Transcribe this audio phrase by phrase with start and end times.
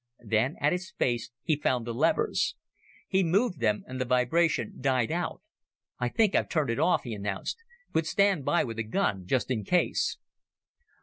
[0.25, 2.55] Then, at its base, he found the levers.
[3.07, 5.43] He moved them and the vibration died out.
[5.99, 7.59] "I think I've turned it off," he announced.
[7.93, 10.17] "But stand by with a gun, just in case."